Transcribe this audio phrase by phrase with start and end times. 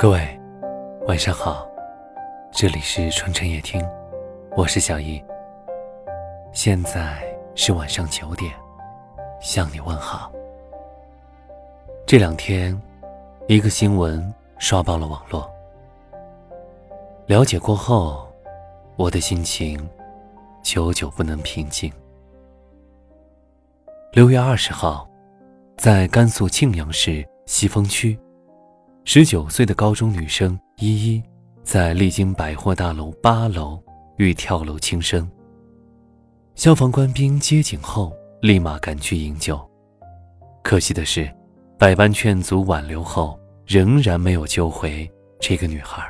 [0.00, 0.40] 各位，
[1.06, 1.68] 晚上好，
[2.50, 3.86] 这里是春晨夜听，
[4.56, 5.22] 我是小易。
[6.54, 7.22] 现在
[7.54, 8.50] 是晚上九点，
[9.42, 10.32] 向你问好。
[12.06, 12.74] 这两天，
[13.46, 15.46] 一个新闻刷爆了网络。
[17.26, 18.26] 了解过后，
[18.96, 19.86] 我的心情
[20.62, 21.92] 久久不能平静。
[24.12, 25.06] 六月二十号，
[25.76, 28.18] 在甘肃庆阳市西峰区。
[29.12, 31.20] 十九岁的高中女生依依，
[31.64, 33.82] 在丽晶百货大楼八楼
[34.18, 35.28] 欲跳楼轻生。
[36.54, 39.60] 消防官兵接警后，立马赶去营救。
[40.62, 41.28] 可惜的是，
[41.76, 43.36] 百般劝阻挽留后，
[43.66, 46.08] 仍然没有救回这个女孩。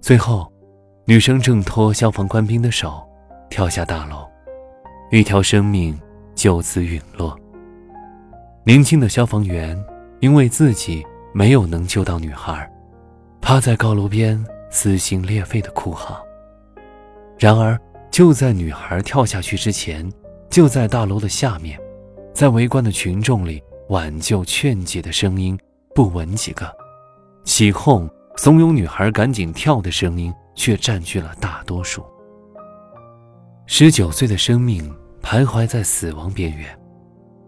[0.00, 0.52] 最后，
[1.04, 3.00] 女生挣脱消防官兵的手，
[3.48, 4.26] 跳下大楼，
[5.12, 5.96] 一条生命
[6.34, 7.38] 就此陨落。
[8.64, 9.80] 年轻的消防员
[10.18, 11.06] 因为自己。
[11.32, 12.70] 没有能救到女孩，
[13.40, 16.22] 趴在高楼边撕心裂肺的哭嚎。
[17.38, 17.78] 然而，
[18.10, 20.10] 就在女孩跳下去之前，
[20.50, 21.78] 就在大楼的下面，
[22.34, 25.58] 在围观的群众里，挽救劝解的声音
[25.94, 26.70] 不闻几个，
[27.44, 32.04] 起哄怂恿女孩赶紧跳的声音却占据了大多数。
[33.66, 36.78] 十九岁的生命徘徊在死亡边缘，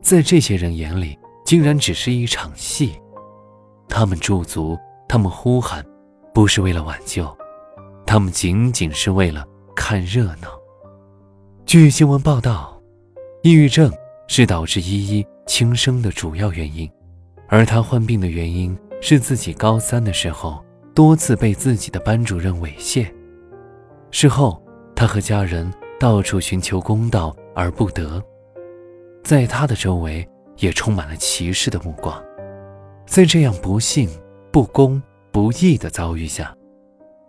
[0.00, 2.94] 在这些人眼里，竟然只是一场戏。
[3.96, 4.76] 他们驻足，
[5.08, 5.80] 他们呼喊，
[6.32, 7.32] 不是为了挽救，
[8.04, 10.48] 他们仅仅是为了看热闹。
[11.64, 12.76] 据新闻报道，
[13.44, 13.88] 抑郁症
[14.26, 16.90] 是导致依依轻生的主要原因，
[17.46, 20.60] 而他患病的原因是自己高三的时候
[20.92, 23.06] 多次被自己的班主任猥亵。
[24.10, 24.60] 事后，
[24.96, 28.20] 他和家人到处寻求公道而不得，
[29.22, 32.20] 在他的周围也充满了歧视的目光。
[33.06, 34.08] 在这样不幸、
[34.50, 36.54] 不公、不义的遭遇下，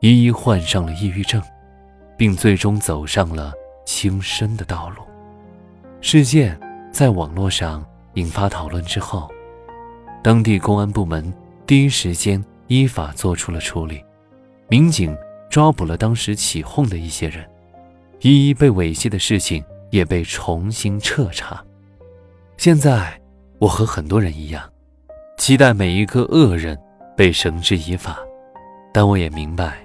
[0.00, 1.42] 依依患上了抑郁症，
[2.16, 3.52] 并最终走上了
[3.84, 5.02] 轻生的道路。
[6.00, 6.58] 事件
[6.90, 7.84] 在网络上
[8.14, 9.30] 引发讨论之后，
[10.22, 11.32] 当地公安部门
[11.66, 14.02] 第一时间依法做出了处理，
[14.68, 15.14] 民警
[15.50, 17.44] 抓捕了当时起哄的一些人，
[18.20, 21.62] 依依被猥亵的事情也被重新彻查。
[22.56, 23.20] 现在，
[23.58, 24.70] 我和很多人一样。
[25.36, 26.78] 期待每一个恶人
[27.16, 28.18] 被绳之以法，
[28.92, 29.76] 但我也明白，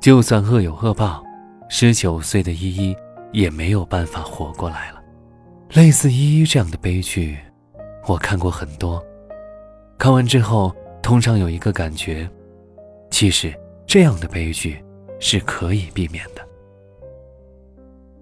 [0.00, 1.22] 就算恶有恶报，
[1.68, 2.96] 十九岁的依依
[3.32, 5.02] 也没有办法活过来了。
[5.72, 7.36] 类似依依这样的悲剧，
[8.06, 9.04] 我看过很多。
[9.98, 12.28] 看完之后，通常有一个感觉：
[13.10, 13.54] 其实
[13.86, 14.82] 这样的悲剧
[15.20, 16.42] 是可以避免的。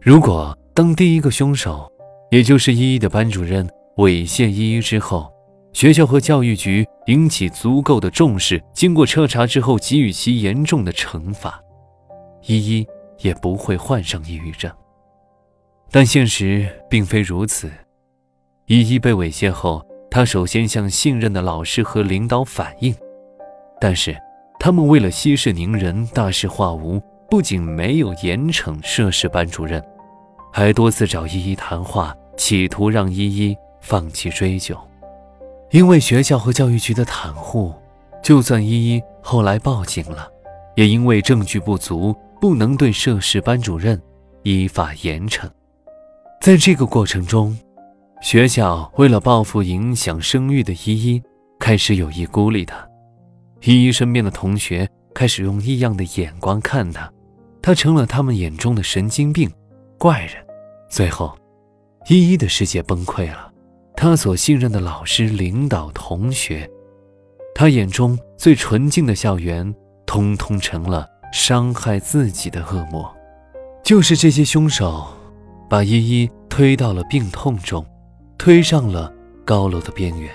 [0.00, 1.90] 如果当第一个凶手，
[2.30, 5.31] 也就是依依的班主任猥亵依依之后，
[5.72, 11.60] 学校和教育局引起足够的重视，经过彻查之后给予其严重的惩罚，
[12.46, 12.86] 依依
[13.20, 14.70] 也不会患上抑郁症。
[15.90, 17.70] 但现实并非如此。
[18.66, 22.94] 依依被猥亵后，她首先向信任的老师和领导反映，
[23.80, 24.16] 但是
[24.60, 29.82] 他们为了息事宁人、大事化无，不仅没有严惩涉事班主任，
[30.52, 34.78] 还多次找依依谈话，企图让依依放弃追究。
[35.72, 37.74] 因为学校和教育局的袒护，
[38.22, 40.28] 就算依依后来报警了，
[40.76, 44.00] 也因为证据不足，不能对涉事班主任
[44.42, 45.48] 依法严惩。
[46.42, 47.58] 在这个过程中，
[48.20, 51.22] 学校为了报复影响声誉的依依，
[51.58, 52.86] 开始有意孤立她。
[53.62, 57.10] 依依身边的同学开始用异样的眼光看她，
[57.62, 59.50] 她成了他们眼中的神经病、
[59.98, 60.34] 怪人。
[60.90, 61.34] 最后，
[62.08, 63.51] 依依的世界崩溃了。
[63.94, 66.68] 他所信任的老师、领导、同学，
[67.54, 69.72] 他眼中最纯净的校园，
[70.06, 73.14] 通通成了伤害自己的恶魔。
[73.84, 75.06] 就是这些凶手，
[75.68, 77.84] 把依依推到了病痛中，
[78.38, 79.12] 推上了
[79.44, 80.30] 高楼的边缘。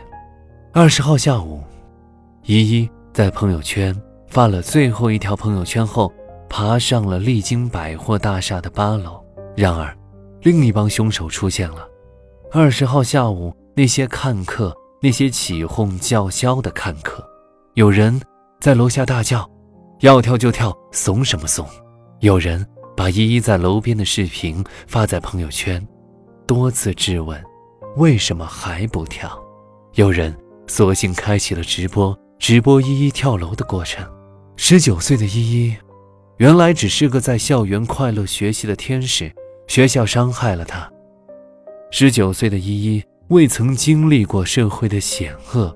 [0.71, 1.63] 二十号下午，
[2.43, 3.95] 依依在朋友圈
[4.27, 6.13] 发了最后一条朋友圈后，
[6.47, 9.19] 爬上了丽晶百货大厦的八楼。
[9.55, 9.97] 然而，
[10.41, 11.87] 另一帮凶手出现了。
[12.49, 17.21] 二十号下午，那些看客，那些起哄叫嚣的看客，
[17.73, 18.19] 有人
[18.61, 19.47] 在楼下大叫
[19.99, 21.67] ：“要跳就跳，怂什么怂？”
[22.21, 22.65] 有人
[22.95, 25.85] 把依依在楼边的视频发在朋友圈，
[26.47, 27.41] 多次质问
[27.97, 29.37] ：“为什么还不跳？”
[29.95, 30.33] 有人
[30.67, 34.07] 索性开启了直播，直播依依跳楼的过程。
[34.55, 35.75] 十九岁的依依，
[36.37, 39.29] 原来只是个在校园快乐学习的天使，
[39.67, 40.89] 学校伤害了她。
[41.89, 45.75] 十九岁的依依未曾经历过社会的险恶，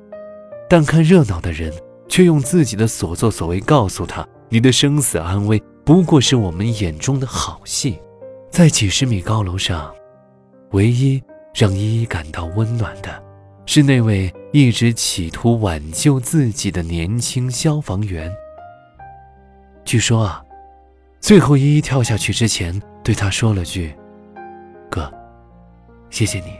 [0.69, 1.73] 但看热闹的人
[2.09, 7.97] 却用自己的所作所为告诉他：“你的生死安危不过是我们眼中的好戏。”
[8.51, 9.93] 在几十米高楼上，
[10.71, 11.21] 唯一
[11.55, 13.23] 让依依感到温暖的，
[13.65, 18.29] 是那位一直企图挽救自己的年轻消防员。
[19.85, 20.43] 据说啊，
[21.21, 23.95] 最后依依跳下去之前，对他说了句：“，
[26.11, 26.53] 谢谢你，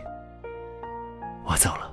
[1.45, 1.91] 我走了。”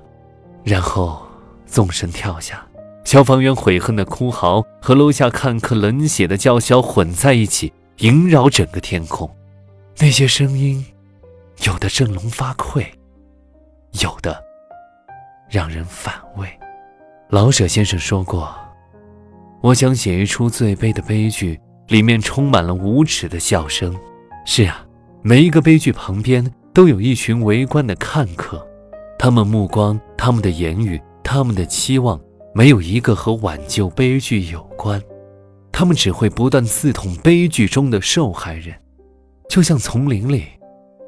[0.65, 1.21] 然后
[1.67, 2.65] 纵身跳下。
[3.05, 9.27] 消防员悔恨的哭嚎和楼下看客冷血的叫嚣混在一起，萦绕整个天空。
[9.97, 10.85] 那些声音，
[11.65, 12.85] 有的振聋发聩，
[14.01, 14.43] 有的
[15.49, 16.47] 让人反胃。
[17.29, 18.53] 老舍先生说过
[19.61, 23.95] ：“我想写一出最悲的悲剧，里面充满了无耻的笑声。”
[24.45, 24.85] 是啊，
[25.23, 28.65] 每一个悲剧旁边都有一群围观的看客，
[29.17, 32.19] 他们目光、他们的言语、他们的期望。
[32.51, 34.99] 没有一个和挽救悲剧有关，
[35.71, 38.75] 他们只会不断刺痛悲剧中的受害人，
[39.47, 40.45] 就像丛林里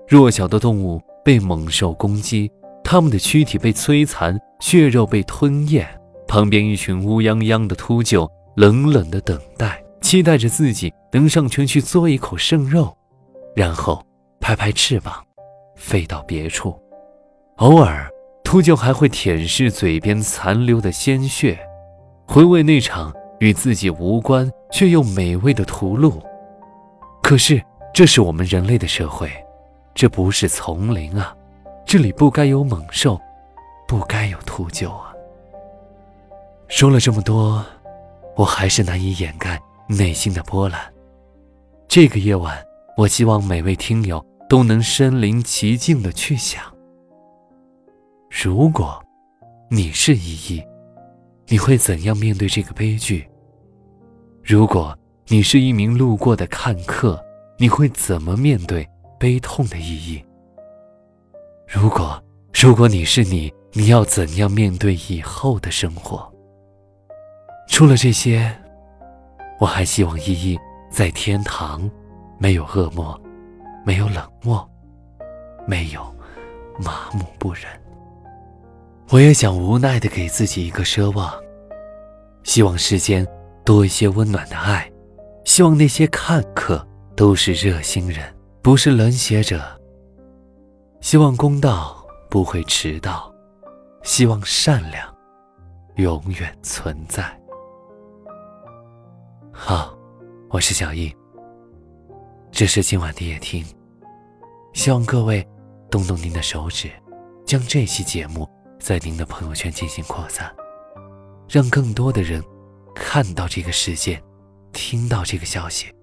[0.07, 2.49] 弱小的动物被猛兽攻击，
[2.83, 5.85] 他们的躯体被摧残，血肉被吞咽，
[6.27, 12.95] 旁边一群乌泱泱的秃鹫冷冷的等待，期待着自己能上前去嘬一口剩肉，
[13.55, 14.05] 然后
[14.39, 15.25] 拍拍翅膀，
[15.81, 16.79] 飞到别处，
[17.57, 18.07] 偶尔。
[18.43, 21.57] 秃鹫还会舔舐嘴边残留的鲜血，
[22.27, 26.21] 回味那场与自己无关却又美味的屠戮。
[27.23, 27.63] 可是，
[27.93, 29.31] 这是我们人类的社会，
[29.95, 31.33] 这不是丛林啊！
[31.85, 33.17] 这里不该有猛兽，
[33.87, 35.13] 不该有秃鹫啊！
[36.67, 37.63] 说了这么多，
[38.35, 40.81] 我还是难以掩盖内心的波澜。
[41.87, 42.61] 这个夜晚，
[42.97, 46.61] 我希望每位听友都能身临其境的去想。
[48.29, 49.01] 如果
[49.69, 50.61] 你是依依，
[51.47, 53.25] 你会怎样面对这个悲剧？
[54.43, 54.93] 如果
[55.27, 57.17] 你是一名路过的看客，
[57.57, 58.85] 你会怎么面对
[59.17, 60.21] 悲痛的意义？
[61.65, 62.21] 如果
[62.53, 66.29] 如果你是你，你要怎样面对以后的生活？
[67.69, 68.53] 除了这些，
[69.61, 70.59] 我还希望依依
[70.89, 71.89] 在天堂
[72.37, 73.17] 没有恶魔，
[73.83, 74.69] 没有冷漠，
[75.67, 76.01] 没有
[76.79, 77.63] 麻木不仁。
[79.09, 81.33] 我也想无奈的给自己一个奢望，
[82.43, 83.27] 希望世间
[83.65, 84.89] 多一些温暖的爱，
[85.43, 89.61] 希望那些看客都是热心人，不是冷血者。
[91.01, 93.33] 希望公道不会迟到，
[94.03, 95.13] 希望善良
[95.95, 97.23] 永远存在。
[99.51, 99.93] 好，
[100.49, 101.13] 我是小易，
[102.51, 103.65] 这是今晚的夜听，
[104.73, 105.47] 希望各位
[105.89, 106.91] 动动您的手指，
[107.45, 108.49] 将这期节目。
[108.79, 110.51] 在您的朋友圈进行扩散，
[111.47, 112.43] 让更多的人
[112.95, 114.19] 看到这个事件，
[114.73, 115.93] 听到这个消息，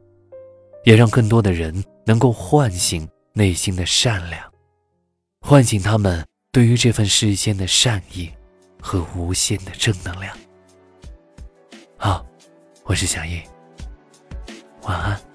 [0.84, 4.40] 也让更多的人能够唤醒内心的善良，
[5.40, 8.30] 唤醒他们对于这份世间的善意
[8.80, 10.32] 和无限的正能量。
[11.96, 12.24] 好，
[12.84, 13.42] 我是小叶，
[14.82, 15.27] 晚安。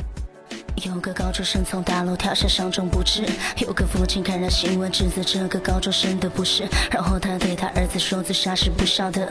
[0.86, 3.24] 有个高中生从大楼跳下，伤重不治。
[3.58, 6.68] 有个父亲看了新闻，指责这个高中生的不是。
[6.92, 9.26] 然后他对他儿子说：“自杀是不孝的，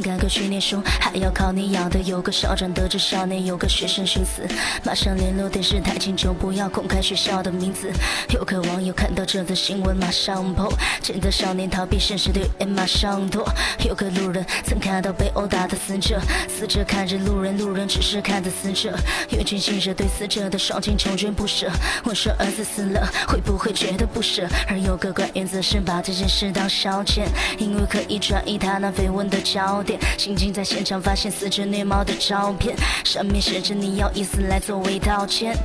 [0.00, 4.46] 赶快去念书，还要靠你养的。”有个校长得知少年有个学生寻死，
[4.84, 7.90] 马上联络电视台，请求不要公开学校的名字。
[8.30, 13.44] 有个网友看到这则新闻，马上 po，谴责少年逃避现实，对人马上躲。
[13.84, 18.96] 有个路人曾看到被殴打的死者，死者看着路人，路人只是看着死者。
[19.30, 20.91] 有群记者对死者的双亲。
[20.96, 21.70] 穷追不舍，
[22.04, 24.46] 我说儿子死了会不会觉得不舍？
[24.68, 27.26] 而有个官员则是把这件事当消遣，
[27.58, 29.98] 因为可以转移他那绯闻的焦点。
[30.18, 35.56] 刑警在现场发现死者虐猫的照片，上面写着你要以死来作为道歉。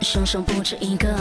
[0.00, 1.14] 凶手不止一个，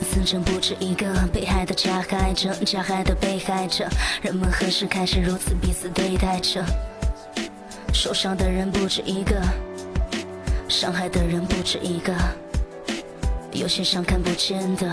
[0.00, 3.88] 死者不止一个，被害的加害者，加害的被害者，
[4.20, 6.64] 人们何时开始如此彼此对待着？
[7.92, 9.40] 受伤的人不止一个。
[10.72, 12.14] 伤害的人不止一个，
[13.52, 14.90] 有些伤看不见的。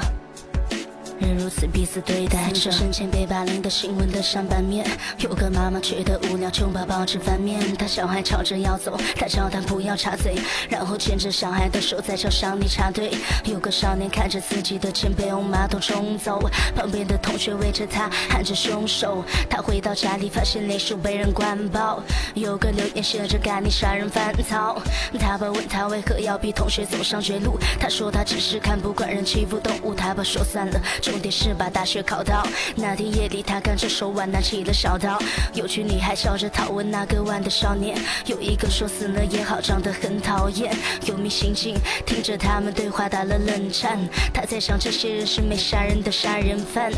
[1.20, 2.72] 人如此彼此对待着。
[2.72, 4.86] 生前被霸凌的新闻的上半面，
[5.20, 7.60] 有个妈妈觉得无聊，就把报纸翻面。
[7.76, 10.36] 她小孩吵着要走，她叫他不要插嘴，
[10.70, 13.12] 然后牵着小孩的手在桥上里插队。
[13.44, 16.40] 有个少年看着自己的钱被用马桶冲走，
[16.76, 19.24] 旁边的同学围着他喊着凶手。
[19.50, 22.02] 他回到家里发现雷叔被人灌爆，
[22.34, 24.82] 有个留言写着赶你杀人犯草。
[25.20, 29.94] 他爸问他为何要逼同学走上绝路，他说他只是看不惯人欺负动物。
[29.94, 30.80] 他爸说算了。
[31.10, 32.46] 重点是把大学考到。
[32.76, 35.18] 那天夜里，他看着手腕拿起了小刀。
[35.56, 37.98] 有群女孩笑着讨问那个弯的少年，
[38.28, 40.72] 有一个说死了也好，长得很讨厌。
[41.06, 41.76] 有名刑警
[42.06, 43.98] 听着他们对话打了冷颤，
[44.32, 46.92] 他在想这些人是没杀人的杀人犯，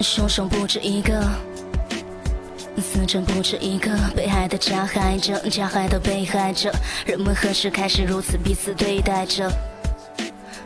[0.00, 1.20] 凶手不止一个。
[2.80, 6.72] 死者不止一个，被害的加害者，加害的被害者，
[7.04, 9.50] 人们何时开始如此彼此对待着？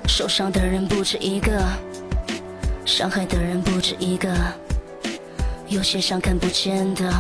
[0.06, 1.60] 受伤的人不止一个，
[2.86, 4.32] 伤害的人不止一个，
[5.68, 7.12] 有些伤看不见的。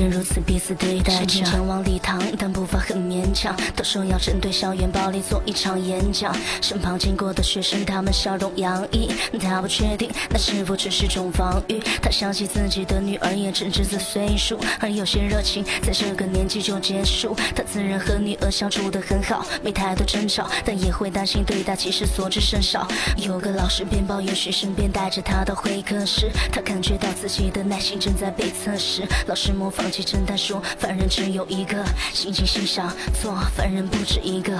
[0.00, 3.54] 人如此彼此对待着，前往礼堂，但步伐很勉强。
[3.76, 9.10] 都说要针对校园暴力做一场演讲，身旁经过的学生，他们笑容洋溢。
[9.38, 11.78] 他不确定那是否只是种防御。
[12.00, 17.36] 他想起自己的女儿也正值这岁数，而有些热情在这个年纪就结束。
[17.54, 22.88] 他自认和女儿相处得很好，没太多争吵，但也会担心对待其实所知甚少。
[23.18, 29.06] 有个老师边抱怨学生，边带着他到会客室，他感觉到自己的耐心正在被测试。
[29.26, 29.89] 老师模仿。
[29.90, 34.52] 起侦探说，犯人只有一个，心情欣赏，错，犯人不止一个。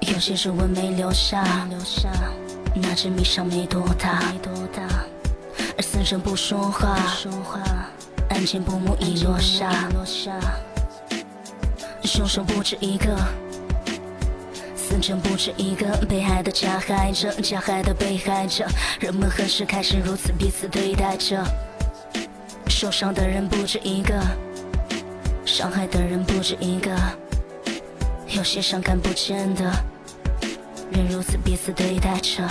[0.00, 1.44] 有些指纹没留下，
[2.74, 4.22] 那只迷伤没多大，
[5.76, 6.96] 而死者不说话，
[8.30, 9.70] 案件布幕已落下，
[12.04, 13.16] 凶手不止一个，
[14.76, 18.66] 死者不止一个，被害的加害者，加害的被害者，
[19.00, 21.42] 人们何时开始如此彼此对待着？
[22.68, 24.14] 受伤的人不止一个。
[25.46, 26.90] 伤害的人不止一个，
[28.28, 29.64] 有些伤看不见的，
[30.90, 32.42] 人如此彼此对待着。